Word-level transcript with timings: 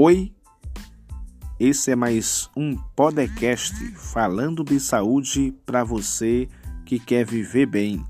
Oi, 0.00 0.32
esse 1.58 1.90
é 1.90 1.96
mais 1.96 2.48
um 2.56 2.76
podcast 2.94 3.74
falando 3.96 4.62
de 4.62 4.78
saúde 4.78 5.52
para 5.66 5.82
você 5.82 6.48
que 6.86 7.00
quer 7.00 7.26
viver 7.26 7.66
bem. 7.66 8.06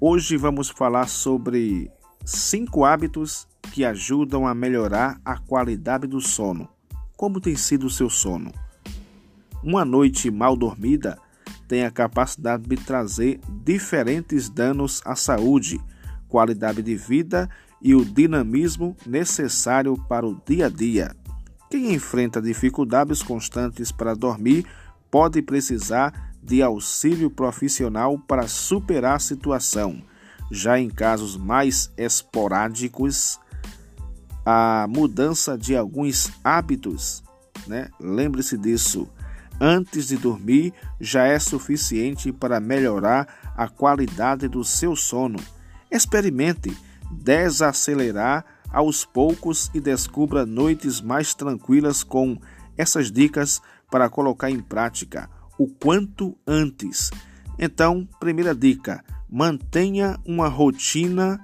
Hoje 0.00 0.38
vamos 0.38 0.70
falar 0.70 1.06
sobre 1.08 1.90
cinco 2.24 2.86
hábitos 2.86 3.46
que 3.74 3.84
ajudam 3.84 4.46
a 4.46 4.54
melhorar 4.54 5.20
a 5.22 5.36
qualidade 5.36 6.06
do 6.06 6.18
sono. 6.18 6.66
Como 7.14 7.42
tem 7.42 7.56
sido 7.56 7.88
o 7.88 7.90
seu 7.90 8.08
sono? 8.08 8.50
Uma 9.62 9.84
noite 9.84 10.30
mal 10.30 10.56
dormida 10.56 11.18
tem 11.68 11.84
a 11.84 11.90
capacidade 11.90 12.66
de 12.66 12.76
trazer 12.76 13.38
diferentes 13.62 14.48
danos 14.48 15.02
à 15.04 15.14
saúde, 15.14 15.78
qualidade 16.26 16.80
de 16.80 16.96
vida 16.96 17.50
e 17.82 17.94
o 17.94 18.04
dinamismo 18.04 18.96
necessário 19.06 19.96
para 20.08 20.26
o 20.26 20.40
dia 20.46 20.66
a 20.66 20.68
dia. 20.68 21.16
Quem 21.68 21.94
enfrenta 21.94 22.40
dificuldades 22.40 23.22
constantes 23.22 23.90
para 23.90 24.14
dormir 24.14 24.66
pode 25.10 25.42
precisar 25.42 26.32
de 26.42 26.62
auxílio 26.62 27.30
profissional 27.30 28.18
para 28.18 28.46
superar 28.46 29.16
a 29.16 29.20
situação. 29.20 30.02
Já 30.50 30.78
em 30.78 30.90
casos 30.90 31.36
mais 31.36 31.90
esporádicos, 31.96 33.40
a 34.44 34.86
mudança 34.88 35.56
de 35.56 35.76
alguns 35.76 36.30
hábitos, 36.44 37.22
né? 37.66 37.88
Lembre-se 38.00 38.58
disso 38.58 39.08
antes 39.60 40.08
de 40.08 40.16
dormir 40.16 40.74
já 41.00 41.24
é 41.24 41.38
suficiente 41.38 42.32
para 42.32 42.58
melhorar 42.58 43.52
a 43.56 43.68
qualidade 43.68 44.48
do 44.48 44.64
seu 44.64 44.96
sono. 44.96 45.38
Experimente 45.88 46.76
desacelerar 47.12 48.44
aos 48.70 49.04
poucos 49.04 49.70
e 49.74 49.80
descubra 49.80 50.46
noites 50.46 51.00
mais 51.00 51.34
tranquilas 51.34 52.02
com 52.02 52.38
essas 52.76 53.12
dicas 53.12 53.60
para 53.90 54.08
colocar 54.08 54.50
em 54.50 54.60
prática 54.60 55.28
o 55.58 55.66
quanto 55.68 56.36
antes. 56.46 57.10
Então, 57.58 58.08
primeira 58.18 58.54
dica: 58.54 59.04
mantenha 59.30 60.18
uma 60.26 60.48
rotina 60.48 61.40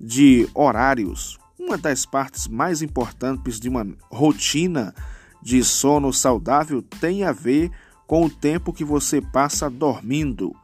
de 0.00 0.48
horários. 0.54 1.38
Uma 1.58 1.76
das 1.76 2.06
partes 2.06 2.46
mais 2.46 2.80
importantes 2.80 3.58
de 3.58 3.68
uma 3.68 3.86
rotina 4.10 4.94
de 5.42 5.62
sono 5.64 6.12
saudável 6.12 6.80
tem 6.80 7.24
a 7.24 7.32
ver 7.32 7.70
com 8.06 8.24
o 8.24 8.30
tempo 8.30 8.72
que 8.72 8.84
você 8.84 9.20
passa 9.20 9.68
dormindo, 9.68 10.54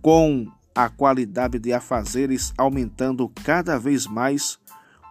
com 0.00 0.46
a 0.84 0.88
qualidade 0.88 1.58
de 1.58 1.72
afazeres 1.72 2.54
aumentando 2.56 3.28
cada 3.44 3.78
vez 3.78 4.06
mais, 4.06 4.58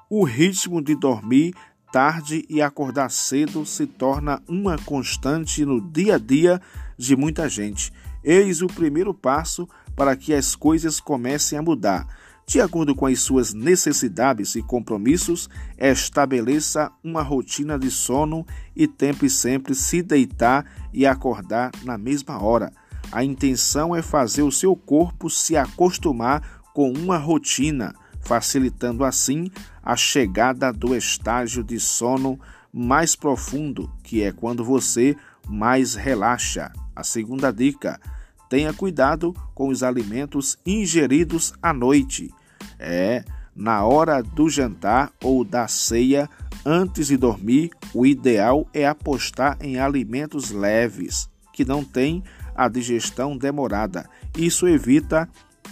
o 0.09 0.23
ritmo 0.23 0.81
de 0.81 0.95
dormir 0.95 1.53
tarde 1.91 2.45
e 2.49 2.61
acordar 2.61 3.09
cedo 3.09 3.65
se 3.65 3.85
torna 3.85 4.41
uma 4.47 4.77
constante 4.77 5.65
no 5.65 5.79
dia 5.81 6.15
a 6.15 6.17
dia 6.17 6.61
de 6.97 7.15
muita 7.15 7.47
gente. 7.47 7.91
Eis 8.23 8.61
o 8.61 8.67
primeiro 8.67 9.13
passo 9.13 9.67
para 9.95 10.15
que 10.15 10.33
as 10.33 10.55
coisas 10.55 10.99
comecem 10.99 11.57
a 11.57 11.61
mudar. 11.61 12.07
De 12.47 12.59
acordo 12.59 12.95
com 12.95 13.05
as 13.05 13.19
suas 13.19 13.53
necessidades 13.53 14.55
e 14.55 14.63
compromissos, 14.63 15.47
estabeleça 15.77 16.91
uma 17.03 17.21
rotina 17.21 17.77
de 17.77 17.91
sono 17.91 18.43
e 18.75 18.87
tente 18.87 19.29
sempre 19.29 19.75
se 19.75 20.01
deitar 20.01 20.65
e 20.91 21.05
acordar 21.05 21.71
na 21.83 21.95
mesma 21.95 22.41
hora. 22.41 22.71
A 23.11 23.23
intenção 23.23 23.95
é 23.95 24.01
fazer 24.01 24.43
o 24.43 24.51
seu 24.51 24.75
corpo 24.75 25.29
se 25.29 25.57
acostumar 25.57 26.61
com 26.73 26.91
uma 26.91 27.17
rotina, 27.17 27.93
facilitando 28.21 29.03
assim 29.03 29.49
a 29.83 29.95
chegada 29.95 30.71
do 30.71 30.95
estágio 30.95 31.63
de 31.63 31.79
sono 31.79 32.39
mais 32.71 33.15
profundo, 33.15 33.91
que 34.03 34.21
é 34.21 34.31
quando 34.31 34.63
você 34.63 35.15
mais 35.47 35.95
relaxa. 35.95 36.71
A 36.95 37.03
segunda 37.03 37.51
dica: 37.51 37.99
tenha 38.47 38.73
cuidado 38.73 39.33
com 39.55 39.69
os 39.69 39.81
alimentos 39.81 40.57
ingeridos 40.65 41.53
à 41.61 41.73
noite. 41.73 42.31
É, 42.77 43.23
na 43.55 43.83
hora 43.83 44.21
do 44.21 44.47
jantar 44.49 45.11
ou 45.23 45.43
da 45.43 45.67
ceia, 45.67 46.29
antes 46.65 47.07
de 47.07 47.17
dormir, 47.17 47.71
o 47.93 48.05
ideal 48.05 48.67
é 48.73 48.87
apostar 48.87 49.57
em 49.59 49.79
alimentos 49.79 50.51
leves, 50.51 51.29
que 51.51 51.65
não 51.65 51.83
têm 51.83 52.23
a 52.59 52.67
digestão 52.67 53.37
demorada. 53.37 54.05
Isso 54.37 54.67
evita 54.67 55.29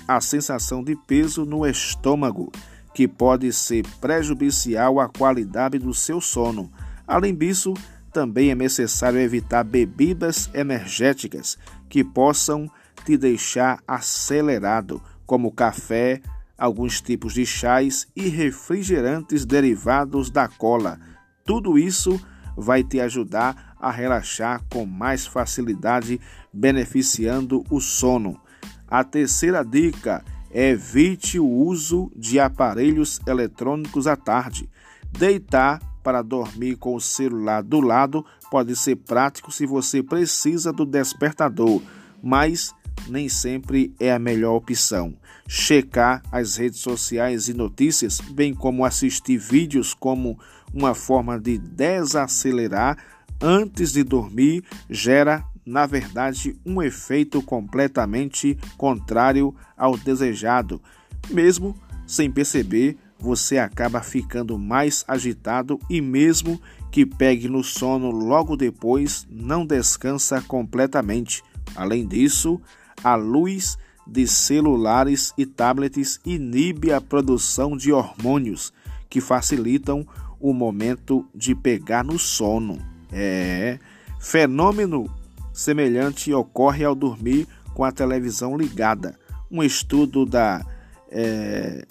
a 0.07 0.21
sensação 0.21 0.81
de 0.81 0.95
peso 0.95 1.45
no 1.45 1.65
estômago, 1.67 2.49
que 2.93 3.09
pode 3.09 3.51
ser 3.51 3.85
prejudicial 3.99 4.97
à 4.97 5.09
qualidade 5.09 5.77
do 5.77 5.93
seu 5.93 6.21
sono. 6.21 6.71
Além 7.05 7.35
disso, 7.35 7.73
também 8.13 8.51
é 8.51 8.55
necessário 8.55 9.19
evitar 9.19 9.65
bebidas 9.65 10.49
energéticas 10.53 11.57
que 11.89 12.05
possam 12.05 12.71
te 13.03 13.17
deixar 13.17 13.83
acelerado, 13.85 15.01
como 15.25 15.51
café, 15.51 16.21
alguns 16.57 17.01
tipos 17.01 17.33
de 17.33 17.45
chás 17.45 18.07
e 18.15 18.29
refrigerantes 18.29 19.45
derivados 19.45 20.29
da 20.29 20.47
cola. 20.47 20.97
Tudo 21.43 21.77
isso 21.77 22.17
vai 22.55 22.81
te 22.81 23.01
ajudar 23.01 23.66
a 23.79 23.91
relaxar 23.91 24.61
com 24.71 24.85
mais 24.85 25.25
facilidade, 25.25 26.19
beneficiando 26.51 27.63
o 27.69 27.79
sono. 27.79 28.39
A 28.88 29.03
terceira 29.03 29.63
dica: 29.63 30.23
evite 30.51 31.39
o 31.39 31.47
uso 31.47 32.11
de 32.15 32.39
aparelhos 32.39 33.19
eletrônicos 33.27 34.07
à 34.07 34.15
tarde. 34.15 34.69
Deitar 35.11 35.81
para 36.03 36.21
dormir 36.21 36.77
com 36.77 36.95
o 36.95 37.01
celular 37.01 37.61
do 37.61 37.81
lado 37.81 38.25
pode 38.49 38.75
ser 38.75 38.95
prático 38.95 39.51
se 39.51 39.65
você 39.65 40.01
precisa 40.01 40.71
do 40.71 40.85
despertador, 40.85 41.81
mas 42.23 42.73
nem 43.09 43.27
sempre 43.29 43.94
é 43.99 44.11
a 44.11 44.19
melhor 44.19 44.55
opção. 44.55 45.15
Checar 45.47 46.21
as 46.31 46.55
redes 46.55 46.79
sociais 46.79 47.47
e 47.47 47.53
notícias, 47.53 48.19
bem 48.19 48.53
como 48.53 48.85
assistir 48.85 49.38
vídeos 49.38 49.94
como 49.94 50.39
uma 50.73 50.94
forma 50.94 51.39
de 51.39 51.57
desacelerar 51.57 52.97
antes 53.41 53.91
de 53.91 54.03
dormir, 54.03 54.63
gera, 54.89 55.43
na 55.65 55.85
verdade, 55.85 56.55
um 56.65 56.81
efeito 56.81 57.41
completamente 57.41 58.57
contrário 58.77 59.53
ao 59.77 59.97
desejado. 59.97 60.81
Mesmo 61.29 61.75
sem 62.05 62.31
perceber, 62.31 62.97
você 63.19 63.57
acaba 63.57 64.01
ficando 64.01 64.57
mais 64.57 65.03
agitado 65.07 65.79
e, 65.89 65.99
mesmo 65.99 66.61
que 66.91 67.05
pegue 67.05 67.49
no 67.49 67.63
sono 67.63 68.09
logo 68.11 68.55
depois, 68.55 69.27
não 69.29 69.65
descansa 69.65 70.41
completamente. 70.41 71.43
Além 71.75 72.07
disso, 72.07 72.61
a 73.03 73.15
luz 73.15 73.77
de 74.05 74.25
celulares 74.25 75.33
e 75.37 75.45
tablets 75.45 76.19
inibe 76.25 76.93
a 76.93 77.01
produção 77.01 77.75
de 77.75 77.91
hormônios 77.91 78.71
que 79.09 79.19
facilitam 79.19 80.07
o 80.39 80.53
momento 80.53 81.25
de 81.35 81.53
pegar 81.53 82.03
no 82.03 82.17
sono. 82.17 82.96
É, 83.12 83.79
fenômeno 84.19 85.09
semelhante 85.53 86.34
ocorre 86.34 86.84
ao 86.84 86.94
dormir 86.94 87.47
com 87.73 87.84
a 87.84 87.91
televisão 87.91 88.57
ligada. 88.57 89.18
Um 89.50 89.63
estudo 89.63 90.25
da 90.25 90.66
é, 91.09 91.85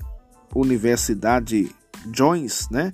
Universidade 0.55 1.71
Jones, 2.07 2.69
né, 2.71 2.93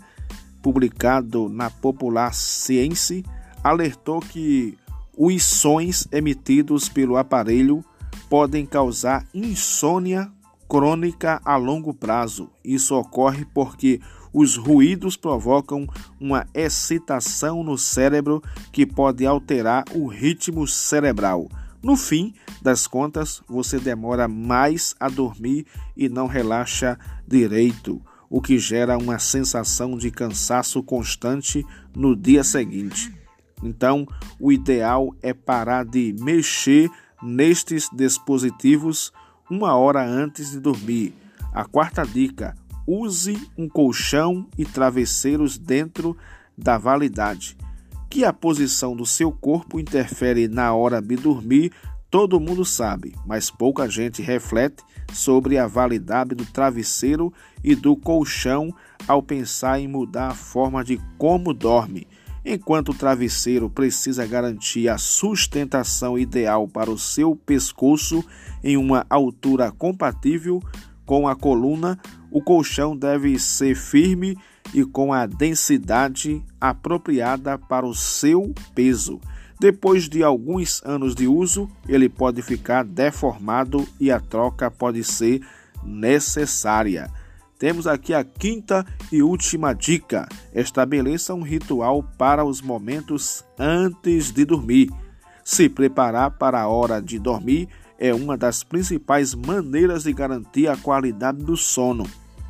publicado 0.63 1.49
na 1.49 1.69
Popular 1.69 2.33
Science, 2.33 3.25
alertou 3.63 4.21
que 4.21 4.79
os 5.17 5.45
sons 5.45 6.09
emitidos 6.11 6.89
pelo 6.89 7.17
aparelho 7.17 7.85
podem 8.31 8.65
causar 8.65 9.27
insônia 9.35 10.33
crônica 10.69 11.41
a 11.45 11.57
longo 11.57 11.93
prazo. 11.93 12.49
Isso 12.65 12.95
ocorre 12.95 13.45
porque 13.45 14.01
os 14.33 14.57
ruídos 14.57 15.17
provocam 15.17 15.87
uma 16.21 16.47
excitação 16.55 17.63
no 17.63 17.77
cérebro 17.77 18.43
que 18.73 18.87
pode 18.87 19.27
alterar 19.27 19.85
o 19.95 20.07
ritmo 20.07 20.67
cerebral. 20.67 21.49
No 21.83 21.97
fim 21.97 22.33
das 22.63 22.87
contas, 22.87 23.43
você 23.49 23.79
demora 23.79 24.29
mais 24.29 24.95
a 25.01 25.09
dormir 25.09 25.67
e 25.97 26.09
não 26.09 26.27
relaxa 26.27 26.99
direito, 27.27 28.01
o 28.31 28.41
que 28.41 28.59
gera 28.59 28.97
uma 28.97 29.19
sensação 29.19 29.99
de 29.99 30.11
cansaço 30.11 30.83
constante 30.83 31.67
no 31.95 32.17
dia 32.17 32.45
seguinte. 32.45 33.13
Então, 33.63 34.07
o 34.41 34.51
ideal 34.51 35.15
é 35.23 35.35
parar 35.35 35.85
de 35.85 36.15
mexer 36.19 36.91
nestes 37.23 37.89
dispositivos 37.93 39.13
uma 39.51 39.75
hora 39.77 40.05
antes 40.05 40.53
de 40.53 40.61
dormir. 40.61 41.15
A 41.53 41.65
quarta 41.65 42.05
dica: 42.05 42.57
use 42.87 43.39
um 43.57 43.69
colchão 43.69 44.49
e 44.57 44.65
travesseiros 44.65 45.59
dentro 45.59 46.17
da 46.57 46.79
validade. 46.79 47.57
Que 48.11 48.25
a 48.25 48.33
posição 48.33 48.95
do 48.95 49.07
seu 49.07 49.33
corpo 49.33 49.81
interfere 49.81 50.49
na 50.49 50.75
hora 50.75 51.01
de 51.01 51.17
dormir 51.17 51.73
todo 52.13 52.39
mundo 52.39 52.63
sabe, 52.63 53.15
mas 53.25 53.51
pouca 53.51 53.89
gente 53.89 54.21
reflete 54.21 54.85
sobre 55.15 55.57
a 55.57 55.67
validade 55.67 56.35
do 56.35 56.45
travesseiro 56.45 57.33
e 57.65 57.75
do 57.75 57.97
colchão 57.97 58.69
ao 59.09 59.23
pensar 59.23 59.81
em 59.81 59.89
mudar 59.89 60.29
a 60.29 60.35
forma 60.35 60.85
de 60.85 61.01
como 61.17 61.55
dorme. 61.55 62.07
Enquanto 62.45 62.91
o 62.91 62.95
travesseiro 62.95 63.71
precisa 63.71 64.27
garantir 64.27 64.91
a 64.91 64.99
sustentação 64.99 66.19
ideal 66.19 66.69
para 66.69 66.91
o 66.91 66.99
seu 66.99 67.35
pescoço 67.35 68.23
em 68.63 68.77
uma 68.77 69.07
altura 69.09 69.73
compatível 69.73 70.61
com 71.05 71.27
a 71.27 71.35
coluna, 71.35 71.99
o 72.31 72.43
colchão 72.43 72.97
deve 72.97 73.39
ser 73.39 73.75
firme 73.75 74.37
e 74.73 74.85
com 74.85 75.13
a 75.13 75.27
densidade 75.27 76.43
apropriada 76.61 77.59
para 77.59 77.87
o 77.87 77.95
seu 77.95 78.55
peso. 78.75 79.21
Depois 79.61 80.09
de 80.09 80.23
alguns 80.23 80.83
anos 80.85 81.15
de 81.15 81.29
uso, 81.29 81.69
ele 81.89 82.09
pode 82.09 82.43
ficar 82.43 82.85
deformado 82.85 83.87
e 84.01 84.11
a 84.11 84.19
troca 84.19 84.71
pode 84.71 85.05
ser 85.05 85.41
necessária. 85.85 87.11
Temos 87.59 87.87
aqui 87.87 88.13
a 88.13 88.25
quinta 88.25 88.85
e 89.13 89.23
última 89.23 89.73
dica: 89.73 90.29
estabeleça 90.53 91.33
um 91.33 91.43
ritual 91.43 92.03
para 92.19 92.45
os 92.45 92.61
momentos 92.61 93.45
antes 93.57 94.33
de 94.33 94.45
dormir. 94.45 94.91
Se 95.53 95.69
preparar 95.69 96.31
para 96.31 96.63
a 96.63 96.67
hora 96.67 96.99
de 96.99 97.19
dormir 97.19 97.69
é 97.99 98.15
uma 98.15 98.39
das 98.39 98.65
principais 98.65 99.35
maneiras 99.35 100.05
de 100.05 100.13
garantir 100.15 100.67
a 100.67 100.79
qualidade 100.79 101.45
do 101.45 101.59
sono, 101.59 102.07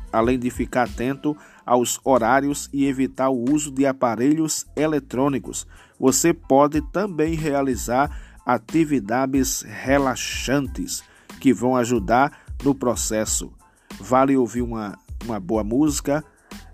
além 0.09 0.39
de 0.39 0.49
ficar 0.49 0.83
atento 0.83 1.35
aos 1.65 1.99
horários 2.05 2.69
e 2.71 2.85
evitar 2.85 3.29
o 3.29 3.43
uso 3.51 3.73
de 3.73 3.85
aparelhos 3.85 4.65
eletrônicos. 4.73 5.67
Você 5.99 6.33
pode 6.33 6.79
também 6.93 7.35
realizar 7.35 8.37
atividades 8.45 9.63
relaxantes 9.63 11.03
que 11.41 11.51
vão 11.51 11.75
ajudar 11.75 12.39
no 12.63 12.73
processo. 12.73 13.51
Vale 13.99 14.37
ouvir 14.37 14.61
uma 14.61 14.97
uma 15.23 15.39
boa 15.39 15.63
música, 15.63 16.23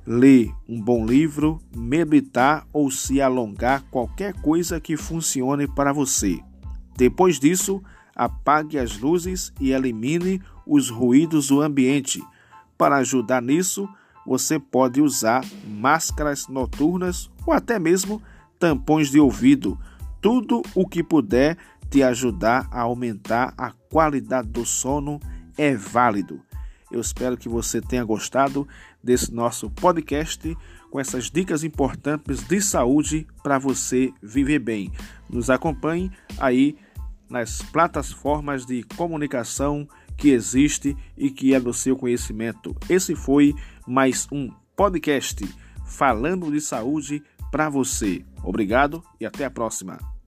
ler 0.09 0.51
um 0.67 0.81
bom 0.81 1.05
livro, 1.05 1.61
meditar 1.75 2.65
ou 2.73 2.89
se 2.89 3.21
alongar, 3.21 3.83
qualquer 3.91 4.33
coisa 4.33 4.79
que 4.79 4.97
funcione 4.97 5.67
para 5.67 5.93
você. 5.93 6.39
Depois 6.97 7.39
disso, 7.39 7.79
apague 8.15 8.79
as 8.79 8.97
luzes 8.97 9.53
e 9.59 9.71
elimine 9.71 10.41
os 10.65 10.89
ruídos 10.89 11.49
do 11.49 11.61
ambiente. 11.61 12.23
Para 12.75 12.97
ajudar 12.97 13.39
nisso, 13.39 13.87
você 14.25 14.57
pode 14.57 14.99
usar 14.99 15.45
máscaras 15.67 16.47
noturnas 16.47 17.29
ou 17.45 17.53
até 17.53 17.77
mesmo 17.77 18.19
tampões 18.57 19.11
de 19.11 19.19
ouvido, 19.19 19.77
tudo 20.19 20.63
o 20.73 20.87
que 20.87 21.03
puder 21.03 21.55
te 21.87 22.01
ajudar 22.01 22.67
a 22.71 22.81
aumentar 22.81 23.53
a 23.55 23.71
qualidade 23.71 24.47
do 24.47 24.65
sono 24.65 25.19
é 25.55 25.75
válido. 25.75 26.41
Eu 26.91 26.99
espero 26.99 27.37
que 27.37 27.47
você 27.47 27.79
tenha 27.79 28.03
gostado 28.03 28.67
desse 29.03 29.33
nosso 29.33 29.69
podcast 29.69 30.55
com 30.89 30.99
essas 30.99 31.29
dicas 31.29 31.63
importantes 31.63 32.43
de 32.43 32.61
saúde 32.61 33.27
para 33.43 33.59
você 33.59 34.11
viver 34.21 34.59
bem. 34.59 34.91
Nos 35.29 35.49
acompanhe 35.49 36.11
aí 36.37 36.75
nas 37.29 37.61
plataformas 37.61 38.65
de 38.65 38.83
comunicação 38.83 39.87
que 40.17 40.29
existe 40.29 40.97
e 41.17 41.29
que 41.29 41.53
é 41.53 41.59
do 41.59 41.73
seu 41.73 41.95
conhecimento. 41.95 42.75
Esse 42.89 43.15
foi 43.15 43.53
mais 43.87 44.27
um 44.31 44.51
podcast 44.75 45.47
falando 45.85 46.51
de 46.51 46.59
saúde 46.59 47.23
para 47.51 47.69
você. 47.69 48.25
Obrigado 48.43 49.03
e 49.19 49.25
até 49.25 49.45
a 49.45 49.51
próxima. 49.51 50.18